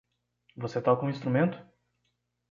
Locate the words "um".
1.05-1.11